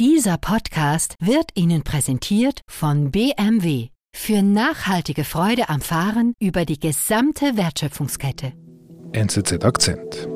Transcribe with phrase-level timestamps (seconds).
[0.00, 7.56] Dieser Podcast wird Ihnen präsentiert von BMW für nachhaltige Freude am Fahren über die gesamte
[7.56, 8.52] Wertschöpfungskette.
[9.10, 10.28] NZZ Akzent.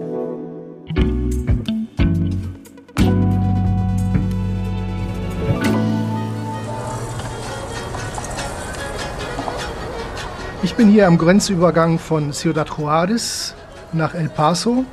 [10.65, 13.55] Ich bin hier am Grenzübergang von Ciudad Juárez
[13.93, 14.85] nach El Paso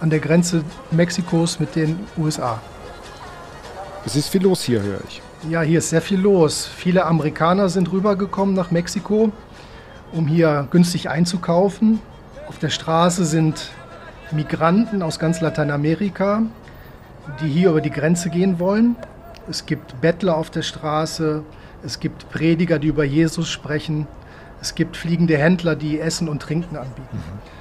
[0.00, 2.60] an der Grenze Mexikos mit den USA.
[4.10, 5.22] Es ist viel los hier, höre ich.
[5.48, 6.66] Ja, hier ist sehr viel los.
[6.66, 9.30] Viele Amerikaner sind rübergekommen nach Mexiko,
[10.10, 12.00] um hier günstig einzukaufen.
[12.48, 13.70] Auf der Straße sind
[14.32, 16.42] Migranten aus ganz Lateinamerika,
[17.40, 18.96] die hier über die Grenze gehen wollen.
[19.48, 21.44] Es gibt Bettler auf der Straße,
[21.84, 24.08] es gibt Prediger, die über Jesus sprechen,
[24.60, 27.16] es gibt fliegende Händler, die Essen und Trinken anbieten.
[27.16, 27.59] Mhm.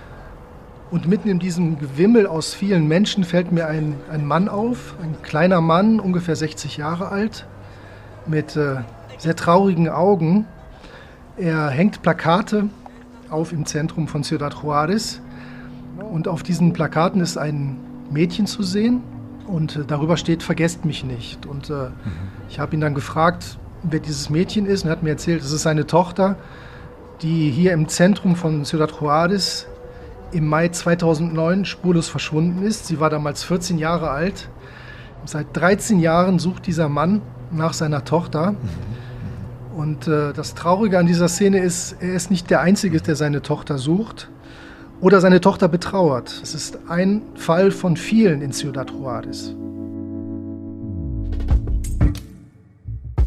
[0.92, 5.22] Und mitten in diesem Gewimmel aus vielen Menschen fällt mir ein, ein Mann auf, ein
[5.22, 7.46] kleiner Mann, ungefähr 60 Jahre alt,
[8.26, 8.78] mit äh,
[9.20, 10.46] sehr traurigen Augen.
[11.38, 12.70] Er hängt Plakate
[13.30, 15.20] auf im Zentrum von Ciudad Juárez.
[16.12, 17.78] Und auf diesen Plakaten ist ein
[18.10, 19.04] Mädchen zu sehen
[19.46, 21.46] und äh, darüber steht, vergesst mich nicht.
[21.46, 21.92] Und äh, mhm.
[22.50, 25.52] ich habe ihn dann gefragt, wer dieses Mädchen ist und er hat mir erzählt, es
[25.52, 26.36] ist seine Tochter,
[27.22, 29.66] die hier im Zentrum von Ciudad Juárez
[30.32, 32.88] im Mai 2009 spurlos verschwunden ist.
[32.88, 34.50] Sie war damals 14 Jahre alt.
[35.26, 38.56] Seit 13 Jahren sucht dieser Mann nach seiner Tochter.
[39.76, 43.42] Und äh, das Traurige an dieser Szene ist, er ist nicht der Einzige, der seine
[43.42, 44.30] Tochter sucht
[45.02, 46.40] oder seine Tochter betrauert.
[46.44, 49.56] Es ist ein Fall von vielen in Ciudad Juárez.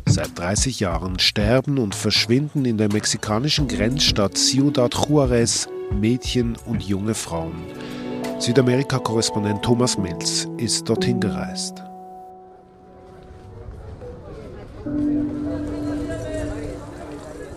[0.06, 7.14] Seit 30 Jahren sterben und verschwinden in der mexikanischen Grenzstadt Ciudad Juárez Mädchen und junge
[7.14, 7.54] Frauen.
[8.38, 11.82] Südamerika-Korrespondent Thomas Mills ist dorthin gereist.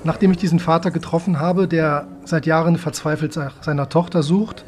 [0.04, 4.64] Nachdem ich diesen Vater getroffen habe, der seit Jahren verzweifelt nach seiner Tochter sucht,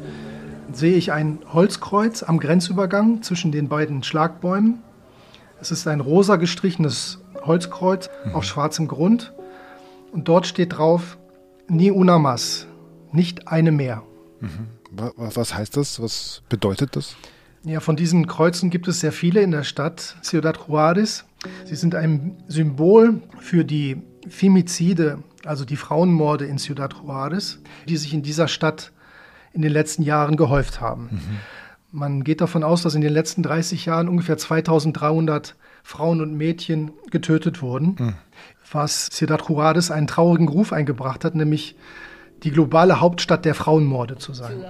[0.72, 4.82] sehe ich ein Holzkreuz am Grenzübergang zwischen den beiden Schlagbäumen.
[5.60, 8.34] Es ist ein rosa gestrichenes Holzkreuz mhm.
[8.34, 9.32] auf schwarzem Grund
[10.12, 11.18] und dort steht drauf
[11.70, 12.66] Ni una más,
[13.12, 14.02] nicht eine mehr.
[14.40, 14.68] Mhm.
[15.16, 16.00] Was heißt das?
[16.00, 17.16] Was bedeutet das?
[17.64, 21.24] Ja, von diesen Kreuzen gibt es sehr viele in der Stadt Ciudad Juárez.
[21.64, 27.58] Sie sind ein Symbol für die Femizide, also die Frauenmorde in Ciudad Juárez,
[27.88, 28.92] die sich in dieser Stadt
[29.52, 31.08] in den letzten Jahren gehäuft haben.
[31.10, 31.20] Mhm.
[31.90, 36.92] Man geht davon aus, dass in den letzten 30 Jahren ungefähr 2300 Frauen und Mädchen
[37.10, 38.14] getötet wurden, mhm.
[38.70, 41.76] was Ciudad Juárez einen traurigen Ruf eingebracht hat, nämlich
[42.42, 44.64] die globale Hauptstadt der Frauenmorde zu sein.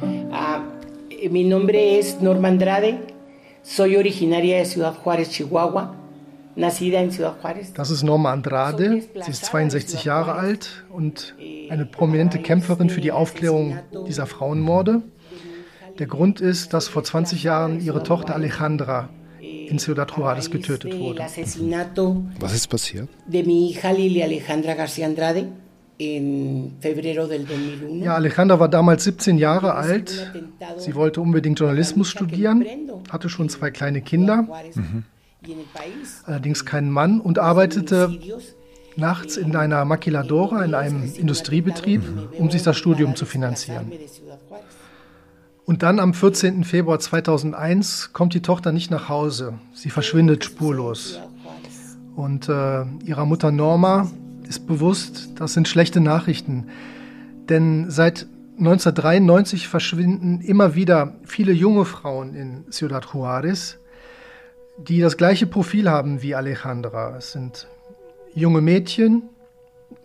[0.00, 2.98] Uh, mi nombre es Norma Andrade,
[3.62, 5.94] soy originaria de Ciudad Juárez, Chihuahua.
[7.74, 9.02] Das ist Norma Andrade.
[9.14, 11.36] Sie ist 62 Jahre alt und
[11.70, 13.78] eine prominente Kämpferin für die Aufklärung
[14.08, 15.02] dieser Frauenmorde.
[16.00, 19.08] Der Grund ist, dass vor 20 Jahren ihre Tochter Alejandra
[19.40, 21.20] in Ciudad Juárez getötet wurde.
[22.40, 23.08] Was ist passiert?
[28.00, 30.32] Ja, Alejandra war damals 17 Jahre alt.
[30.76, 32.64] Sie wollte unbedingt Journalismus studieren,
[33.10, 35.04] hatte schon zwei kleine Kinder, mhm.
[36.24, 38.16] allerdings keinen Mann und arbeitete
[38.96, 42.02] nachts in einer Maquiladora, in einem Industriebetrieb,
[42.38, 43.90] um sich das Studium zu finanzieren.
[45.64, 46.64] Und dann am 14.
[46.64, 49.54] Februar 2001 kommt die Tochter nicht nach Hause.
[49.74, 51.20] Sie verschwindet spurlos.
[52.16, 54.10] Und äh, ihrer Mutter Norma
[54.48, 56.68] ist bewusst, das sind schlechte Nachrichten.
[57.48, 58.26] Denn seit
[58.58, 63.76] 1993 verschwinden immer wieder viele junge Frauen in Ciudad Juárez,
[64.78, 67.16] die das gleiche Profil haben wie Alejandra.
[67.16, 67.68] Es sind
[68.34, 69.22] junge Mädchen,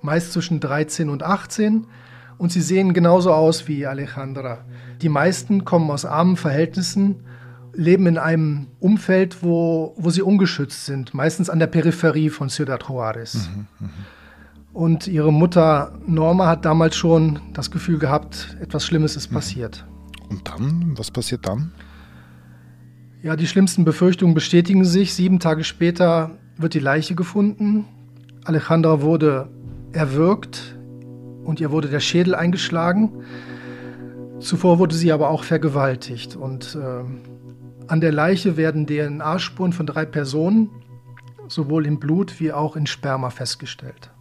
[0.02, 1.88] meist zwischen 13 und 18,
[2.38, 4.66] und sie sehen genauso aus wie Alejandra.
[5.02, 7.26] Die meisten kommen aus armen Verhältnissen,
[7.74, 12.84] leben in einem Umfeld, wo, wo sie ungeschützt sind, meistens an der Peripherie von Ciudad
[12.84, 13.36] Juárez.
[13.36, 13.90] Mhm, mh.
[14.74, 19.34] Und ihre Mutter Norma hat damals schon das Gefühl gehabt, etwas Schlimmes ist hm.
[19.34, 19.86] passiert.
[20.30, 20.98] Und dann?
[20.98, 21.72] Was passiert dann?
[23.22, 25.14] Ja, die schlimmsten Befürchtungen bestätigen sich.
[25.14, 27.86] Sieben Tage später wird die Leiche gefunden.
[28.44, 29.48] Alejandra wurde
[29.94, 30.76] erwürgt
[31.46, 33.24] und ihr wurde der Schädel eingeschlagen.
[34.40, 36.36] Zuvor wurde sie aber auch vergewaltigt.
[36.36, 37.04] Und äh,
[37.88, 40.70] an der Leiche werden DNA-Spuren von drei Personen,
[41.48, 44.13] sowohl im Blut wie auch in Sperma, festgestellt.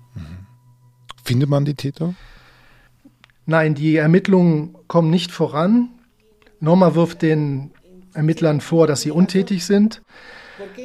[1.25, 2.15] Findet man die Täter?
[3.47, 5.89] Nein, die Ermittlungen kommen nicht voran.
[6.61, 7.71] Norma wirft den
[8.15, 10.03] Ermittlern vor, dass sie untätig sind.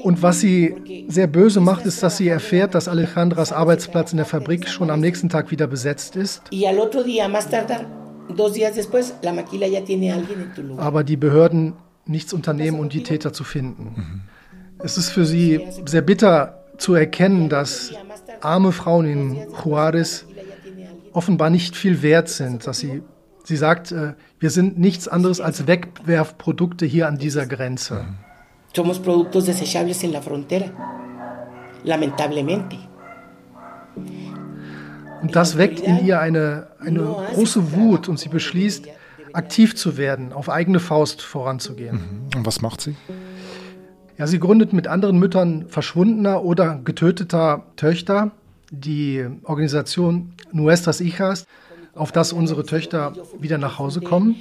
[0.03, 4.25] Und was sie sehr böse macht, ist, dass sie erfährt, dass Alejandras Arbeitsplatz in der
[4.25, 6.41] Fabrik schon am nächsten Tag wieder besetzt ist.
[10.77, 11.73] Aber die Behörden
[12.05, 14.23] nichts unternehmen, um die Täter zu finden.
[14.79, 17.91] Es ist für sie sehr bitter zu erkennen, dass
[18.41, 20.25] arme Frauen in Juarez
[21.13, 23.01] offenbar nicht viel wert sind, dass sie
[23.47, 28.03] Sie sagt, äh, wir sind nichts anderes als Wegwerfprodukte hier an dieser Grenze.
[28.75, 30.65] Somos productos desechables en la frontera.
[31.85, 32.75] Lamentablemente.
[35.21, 37.03] Und das weckt in ihr eine, eine
[37.33, 38.85] große Wut und sie beschließt,
[39.31, 41.95] aktiv zu werden, auf eigene Faust voranzugehen.
[41.95, 42.37] Mhm.
[42.39, 42.97] Und was macht sie?
[44.17, 48.31] Ja, sie gründet mit anderen Müttern verschwundener oder getöteter Töchter
[48.71, 51.45] die Organisation Nuestras Hijas
[51.97, 54.35] auf dass unsere Töchter wieder nach Hause kommen.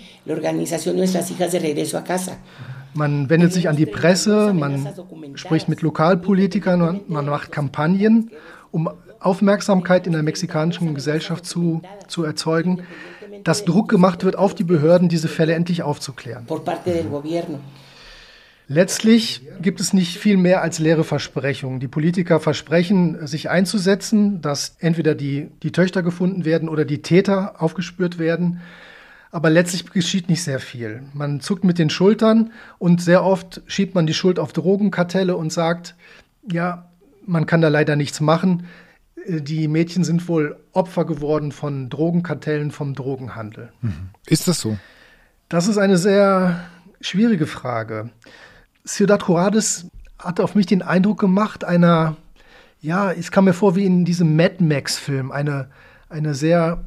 [2.95, 4.89] Man wendet sich an die Presse, man
[5.35, 8.31] spricht mit Lokalpolitikern, man macht Kampagnen,
[8.71, 8.89] um
[9.21, 12.83] Aufmerksamkeit in der mexikanischen Gesellschaft zu, zu erzeugen,
[13.45, 16.47] dass Druck gemacht wird auf die Behörden, diese Fälle endlich aufzuklären.
[18.69, 21.79] Letztlich gibt es nicht viel mehr als leere Versprechungen.
[21.79, 27.63] Die Politiker versprechen, sich einzusetzen, dass entweder die, die Töchter gefunden werden oder die Täter
[27.63, 28.61] aufgespürt werden.
[29.31, 31.05] Aber letztlich geschieht nicht sehr viel.
[31.13, 35.53] Man zuckt mit den Schultern und sehr oft schiebt man die Schuld auf Drogenkartelle und
[35.53, 35.95] sagt,
[36.51, 36.89] ja,
[37.25, 38.67] man kann da leider nichts machen.
[39.29, 43.73] Die Mädchen sind wohl Opfer geworden von Drogenkartellen, vom Drogenhandel.
[43.81, 44.11] Mhm.
[44.27, 44.77] Ist das so?
[45.49, 46.65] Das ist eine sehr
[47.01, 48.11] schwierige Frage.
[48.87, 49.87] Ciudad Juarez
[50.19, 52.17] hat auf mich den Eindruck gemacht, einer,
[52.81, 55.69] ja, es kam mir vor wie in diesem Mad Max-Film, eine,
[56.09, 56.85] eine sehr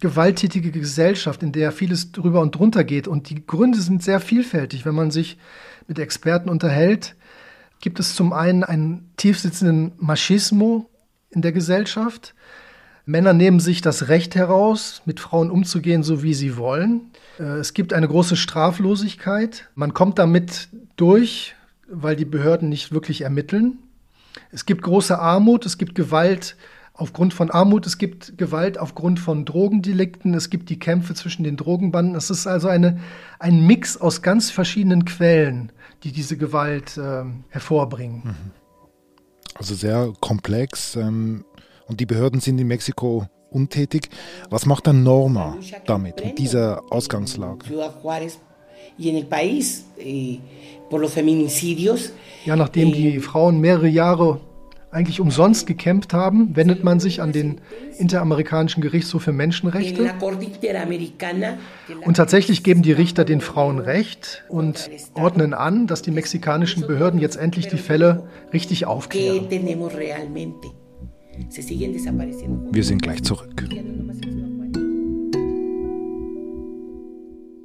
[0.00, 3.08] gewalttätige Gesellschaft, in der vieles drüber und drunter geht.
[3.08, 4.84] Und die Gründe sind sehr vielfältig.
[4.84, 5.38] Wenn man sich
[5.86, 7.14] mit Experten unterhält,
[7.80, 10.90] gibt es zum einen einen tiefsitzenden Machismo
[11.30, 12.34] in der Gesellschaft.
[13.06, 17.12] Männer nehmen sich das Recht heraus, mit Frauen umzugehen, so wie sie wollen.
[17.38, 19.68] Äh, es gibt eine große Straflosigkeit.
[19.74, 21.54] Man kommt damit durch,
[21.88, 23.78] weil die Behörden nicht wirklich ermitteln.
[24.50, 26.56] Es gibt große Armut, es gibt Gewalt
[26.94, 31.56] aufgrund von Armut, es gibt Gewalt aufgrund von Drogendelikten, es gibt die Kämpfe zwischen den
[31.56, 32.14] Drogenbanden.
[32.14, 33.00] Es ist also eine,
[33.38, 35.72] ein Mix aus ganz verschiedenen Quellen,
[36.04, 38.22] die diese Gewalt äh, hervorbringen.
[38.24, 38.50] Mhm.
[39.54, 40.96] Also sehr komplex.
[40.96, 41.44] Ähm,
[41.86, 44.08] und die Behörden sind in Mexiko untätig.
[44.50, 45.56] Was macht dann Norma
[45.86, 47.66] damit, mit dieser Ausgangslage?
[49.98, 50.38] Eh,
[52.44, 54.40] ja, nachdem die Frauen mehrere Jahre
[54.92, 57.60] eigentlich umsonst gekämpft haben, wendet man sich an den
[57.96, 60.12] Interamerikanischen Gerichtshof für Menschenrechte.
[62.04, 67.18] Und tatsächlich geben die Richter den Frauen Recht und ordnen an, dass die mexikanischen Behörden
[67.18, 69.48] jetzt endlich die Fälle richtig aufklären.
[72.72, 73.64] Wir sind gleich zurück.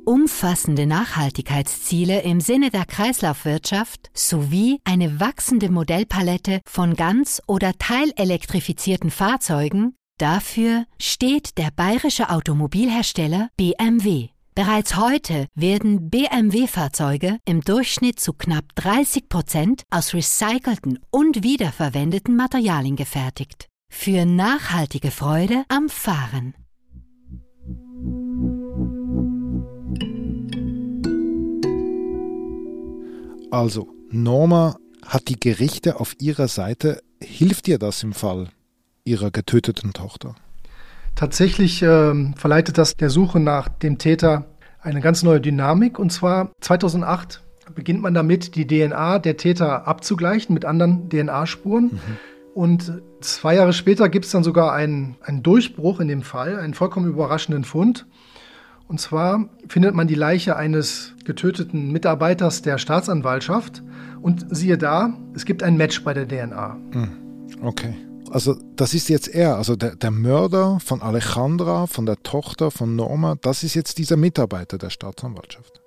[0.06, 9.96] Umfassende Nachhaltigkeitsziele im Sinne der Kreislaufwirtschaft sowie eine wachsende Modellpalette von ganz- oder teilelektrifizierten Fahrzeugen,
[10.18, 14.30] dafür steht der bayerische Automobilhersteller BMW.
[14.58, 22.96] Bereits heute werden BMW-Fahrzeuge im Durchschnitt zu knapp 30 Prozent aus recycelten und wiederverwendeten Materialien
[22.96, 23.68] gefertigt.
[23.88, 26.56] Für nachhaltige Freude am Fahren.
[33.52, 37.04] Also, Norma hat die Gerichte auf ihrer Seite.
[37.22, 38.50] Hilft ihr das im Fall
[39.06, 40.34] ihrer getöteten Tochter?
[41.18, 44.46] Tatsächlich äh, verleitet das der Suche nach dem Täter
[44.82, 45.98] eine ganz neue Dynamik.
[45.98, 47.42] Und zwar 2008
[47.74, 51.86] beginnt man damit, die DNA der Täter abzugleichen mit anderen DNA-Spuren.
[51.86, 52.00] Mhm.
[52.54, 56.76] Und zwei Jahre später gibt es dann sogar einen, einen Durchbruch in dem Fall, einen
[56.76, 58.06] vollkommen überraschenden Fund.
[58.88, 63.82] Und zwar findet man die Leiche eines getöteten Mitarbeiters der Staatsanwaltschaft.
[64.22, 66.78] Und siehe da, es gibt ein Match bei der DNA.
[66.94, 67.10] Hm.
[67.64, 67.96] Okay.
[68.32, 72.96] Also das ist jetzt er, also der, der Mörder von Alejandra, von der Tochter von
[72.96, 75.82] Norma, das ist jetzt dieser Mitarbeiter der Staatsanwaltschaft.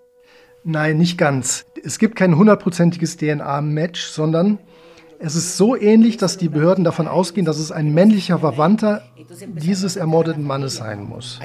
[0.65, 1.65] Nein, nicht ganz.
[1.83, 4.59] Es gibt kein hundertprozentiges DNA-Match, sondern
[5.19, 9.03] es ist so ähnlich, dass die Behörden davon ausgehen, dass es ein männlicher Verwandter
[9.39, 11.39] dieses ermordeten Mannes sein muss.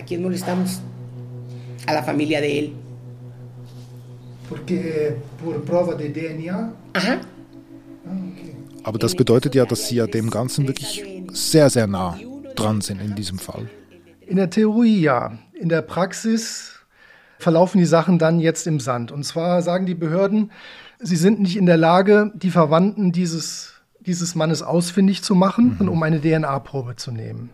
[1.88, 2.74] A la familia de él.
[4.50, 6.74] Porque por prueba de DNA.
[6.94, 7.18] Aha.
[8.06, 8.55] Ah, okay.
[8.86, 12.20] Aber das bedeutet ja, dass Sie ja dem Ganzen wirklich sehr, sehr nah
[12.56, 13.68] dran sind in diesem Fall.
[14.22, 15.40] In der Theorie ja.
[15.60, 16.80] In der Praxis
[17.40, 19.12] verlaufen die Sachen dann jetzt im Sand.
[19.12, 20.52] Und zwar sagen die Behörden,
[21.00, 25.78] Sie sind nicht in der Lage, die Verwandten dieses, dieses Mannes ausfindig zu machen mhm.
[25.80, 27.50] und um eine DNA-Probe zu nehmen.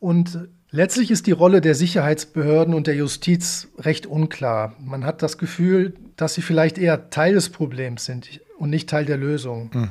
[0.00, 4.74] Und letztlich ist die Rolle der Sicherheitsbehörden und der Justiz recht unklar.
[4.80, 9.04] Man hat das Gefühl, dass sie vielleicht eher Teil des Problems sind und nicht Teil
[9.04, 9.70] der Lösung.
[9.72, 9.90] Mhm.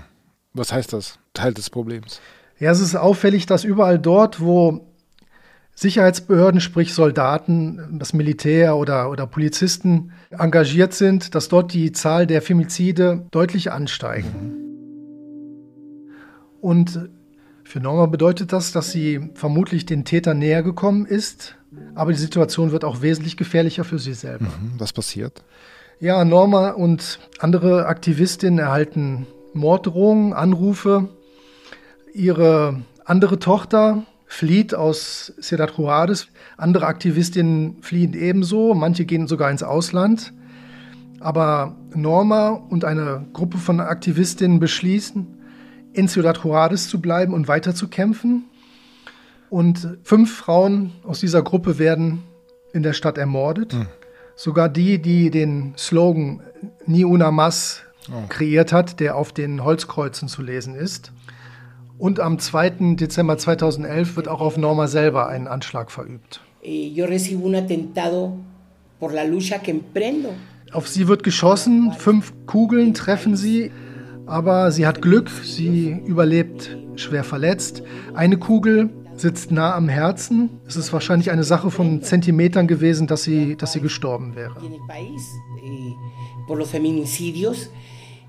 [0.57, 2.19] Was heißt das, Teil des Problems?
[2.59, 4.87] Ja, es ist auffällig, dass überall dort, wo
[5.75, 12.41] Sicherheitsbehörden, sprich Soldaten, das Militär oder, oder Polizisten engagiert sind, dass dort die Zahl der
[12.41, 14.55] Femizide deutlich ansteigen.
[16.59, 17.09] Und
[17.63, 21.55] für Norma bedeutet das, dass sie vermutlich den Täter näher gekommen ist,
[21.93, 24.45] aber die Situation wird auch wesentlich gefährlicher für sie selber.
[24.45, 25.43] Mhm, was passiert?
[25.99, 31.09] Ja, Norma und andere Aktivistinnen erhalten Morddrohungen, Anrufe.
[32.13, 36.27] Ihre andere Tochter flieht aus Ciudad Juárez.
[36.57, 38.73] Andere Aktivistinnen fliehen ebenso.
[38.73, 40.33] Manche gehen sogar ins Ausland.
[41.19, 45.25] Aber Norma und eine Gruppe von Aktivistinnen beschließen,
[45.93, 48.43] in Ciudad Juárez zu bleiben und weiterzukämpfen.
[49.49, 52.23] Und fünf Frauen aus dieser Gruppe werden
[52.73, 53.73] in der Stadt ermordet.
[53.73, 53.87] Mhm.
[54.35, 56.41] Sogar die, die den Slogan
[56.85, 58.27] Ni una más oh.
[58.29, 61.11] kreiert hat, der auf den Holzkreuzen zu lesen ist.
[61.97, 62.95] Und am 2.
[62.95, 66.41] Dezember 2011 wird auch auf Norma selber ein Anschlag verübt.
[70.73, 73.71] Auf sie wird geschossen, fünf Kugeln treffen sie,
[74.25, 77.83] aber sie hat Glück, sie überlebt schwer verletzt.
[78.13, 80.59] Eine Kugel sitzt nah am Herzen.
[80.67, 84.55] Es ist wahrscheinlich eine Sache von Zentimetern gewesen, dass sie, dass sie gestorben wäre.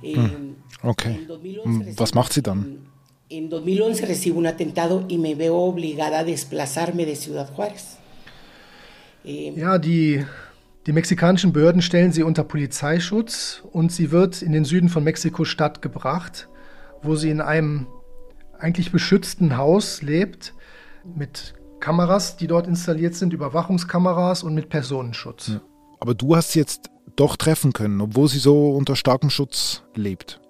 [0.03, 0.57] Hm.
[0.83, 1.19] Okay.
[1.97, 2.87] Was macht sie dann?
[3.31, 7.99] En 2011 recibo un atentado y me veo obligada a desplazarme de Ciudad Juárez.
[9.25, 10.25] Ja, die,
[10.87, 15.83] die mexikanischen Behörden stellen sie unter Polizeischutz und sie wird in den Süden von Mexiko-Stadt
[15.83, 16.49] gebracht,
[17.03, 17.87] wo sie in einem
[18.59, 20.55] eigentlich beschützten Haus lebt,
[21.05, 25.49] mit Kameras, die dort installiert sind, Überwachungskameras und mit Personenschutz.
[25.49, 25.61] Ja.
[26.01, 30.41] Aber du hast jetzt doch treffen können, obwohl sie so unter starkem Schutz lebt.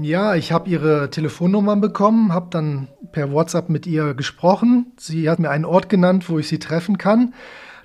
[0.00, 4.92] Ja, ich habe ihre Telefonnummer bekommen, habe dann per WhatsApp mit ihr gesprochen.
[4.96, 7.32] Sie hat mir einen Ort genannt, wo ich sie treffen kann.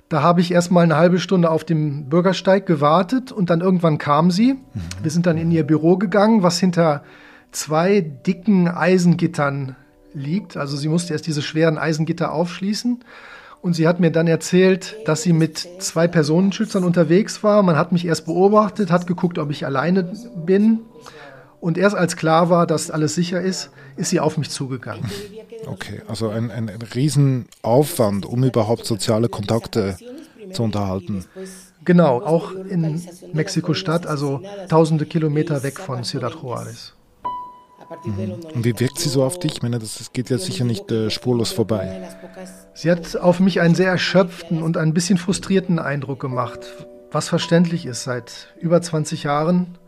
[0.08, 3.98] Da habe ich erst mal eine halbe Stunde auf dem Bürgersteig gewartet und dann irgendwann
[3.98, 4.54] kam sie.
[4.54, 4.80] Mhm.
[5.02, 7.04] Wir sind dann in ihr Büro gegangen, was hinter
[7.52, 9.76] zwei dicken Eisengittern
[10.12, 10.56] liegt.
[10.56, 13.04] Also sie musste erst diese schweren Eisengitter aufschließen.
[13.62, 17.62] Und sie hat mir dann erzählt, dass sie mit zwei Personenschützern unterwegs war.
[17.62, 20.12] Man hat mich erst beobachtet, hat geguckt, ob ich alleine
[20.46, 20.80] bin.
[21.60, 25.04] Und erst als klar war, dass alles sicher ist, ist sie auf mich zugegangen.
[25.66, 29.98] Okay, also ein, ein, ein Riesenaufwand, um überhaupt soziale Kontakte
[30.54, 31.26] zu unterhalten.
[31.84, 33.02] Genau, auch in
[33.34, 36.92] Mexiko-Stadt, also tausende Kilometer weg von Ciudad Juárez.
[38.04, 38.34] Mhm.
[38.54, 39.54] Und wie wirkt sie so auf dich?
[39.54, 42.08] Ich meine, das geht ja sicher nicht äh, spurlos vorbei.
[42.74, 46.60] Sie hat auf mich einen sehr erschöpften und ein bisschen frustrierten Eindruck gemacht,
[47.10, 48.04] was verständlich ist.
[48.04, 49.78] Seit über 20 Jahren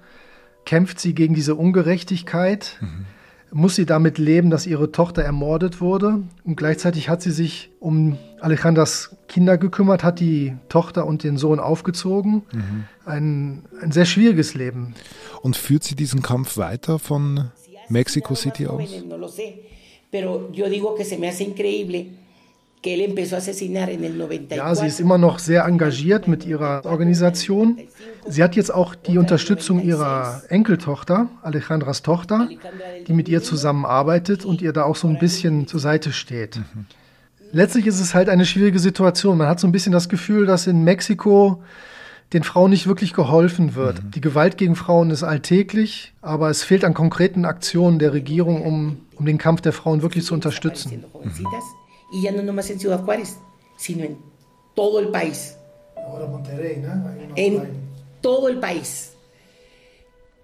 [0.65, 3.07] kämpft sie gegen diese Ungerechtigkeit, mhm.
[3.53, 8.19] muss sie damit leben, dass ihre Tochter ermordet wurde und gleichzeitig hat sie sich um
[8.41, 12.43] Alejandras Kinder gekümmert, hat die Tochter und den Sohn aufgezogen.
[12.53, 12.85] Mhm.
[13.05, 14.95] Ein, ein sehr schwieriges Leben.
[15.41, 17.51] Und führt sie diesen Kampf weiter von
[17.89, 18.91] Mexico City aus?
[20.11, 22.11] Pero yo digo que se me hace increíble
[24.51, 27.79] ja, sie ist immer noch sehr engagiert mit ihrer Organisation.
[28.27, 32.49] Sie hat jetzt auch die Unterstützung ihrer Enkeltochter, Alejandras Tochter,
[33.07, 36.57] die mit ihr zusammenarbeitet und ihr da auch so ein bisschen zur Seite steht.
[36.57, 36.87] Mhm.
[37.53, 39.39] Letztlich ist es halt eine schwierige Situation.
[39.39, 41.63] Man hat so ein bisschen das Gefühl, dass in Mexiko
[42.33, 44.03] den Frauen nicht wirklich geholfen wird.
[44.03, 44.11] Mhm.
[44.13, 49.01] Die Gewalt gegen Frauen ist alltäglich, aber es fehlt an konkreten Aktionen der Regierung, um,
[49.17, 51.05] um den Kampf der Frauen wirklich zu unterstützen.
[51.23, 51.47] Mhm.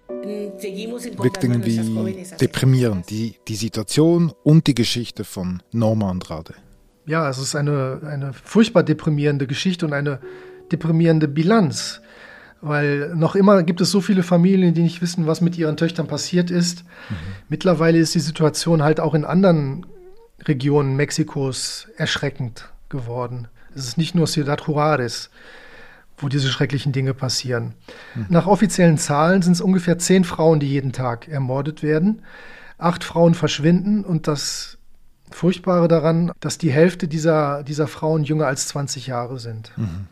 [0.09, 6.55] Wirkt irgendwie deprimierend, die, die Situation und die Geschichte von Norma Andrade.
[7.05, 10.19] Ja, es ist eine, eine furchtbar deprimierende Geschichte und eine
[10.69, 12.01] deprimierende Bilanz.
[12.61, 16.07] Weil noch immer gibt es so viele Familien, die nicht wissen, was mit ihren Töchtern
[16.07, 16.83] passiert ist.
[17.09, 17.15] Mhm.
[17.47, 19.85] Mittlerweile ist die Situation halt auch in anderen
[20.45, 23.47] Regionen Mexikos erschreckend geworden.
[23.75, 25.29] Es ist nicht nur Ciudad Juárez,
[26.17, 27.75] wo diese schrecklichen Dinge passieren.
[28.15, 28.25] Mhm.
[28.29, 32.23] Nach offiziellen Zahlen sind es ungefähr zehn Frauen, die jeden Tag ermordet werden.
[32.77, 34.77] Acht Frauen verschwinden und das
[35.31, 39.71] Furchtbare daran, dass die Hälfte dieser, dieser Frauen jünger als 20 Jahre sind.
[39.77, 40.07] Mhm.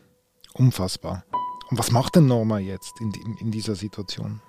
[0.54, 1.24] Unfassbar.
[1.70, 4.40] Und was macht denn Norma jetzt in, in dieser Situation?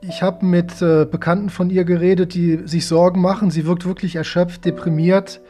[0.00, 3.50] Ich habe mit äh, Bekannten von ihr geredet, die sich Sorgen machen.
[3.50, 5.40] Sie wirkt wirklich erschöpft, deprimiert.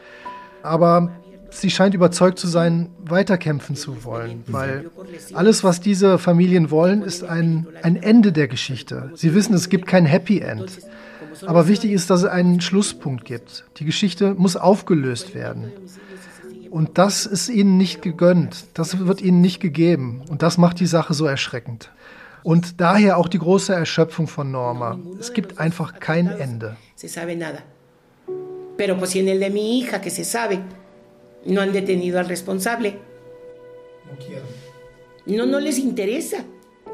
[0.61, 1.11] Aber
[1.49, 4.91] sie scheint überzeugt zu sein, weiterkämpfen zu wollen, weil
[5.33, 9.11] alles, was diese Familien wollen, ist ein, ein Ende der Geschichte.
[9.15, 10.79] Sie wissen, es gibt kein Happy End.
[11.45, 13.65] Aber wichtig ist, dass es einen Schlusspunkt gibt.
[13.77, 15.71] Die Geschichte muss aufgelöst werden.
[16.69, 18.65] Und das ist ihnen nicht gegönnt.
[18.73, 20.23] Das wird ihnen nicht gegeben.
[20.29, 21.91] Und das macht die Sache so erschreckend.
[22.41, 24.99] Und daher auch die große Erschöpfung von Norma.
[25.19, 26.77] Es gibt einfach kein Ende.
[28.75, 30.59] Pero pues en el de mi hija que se sabe,
[31.45, 32.97] no han detenido al responsable.
[35.25, 36.43] No no les interesa,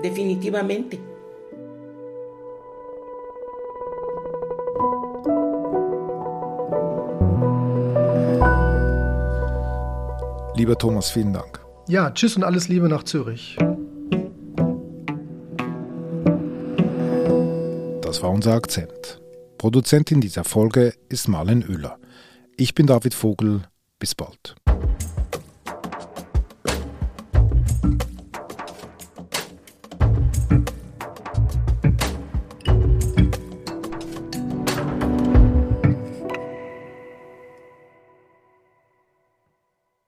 [0.03, 0.99] definitivamente.
[10.59, 11.61] Lieber Thomas, vielen Dank.
[11.87, 13.55] Ja, tschüss und alles Liebe nach Zürich.
[18.01, 19.21] Das war unser Akzent.
[19.57, 21.97] Produzentin dieser Folge ist Marlen Oehler.
[22.57, 23.61] Ich bin David Vogel.
[23.99, 24.57] Bis bald.